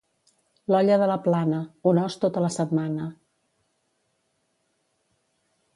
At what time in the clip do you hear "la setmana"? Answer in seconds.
2.47-3.09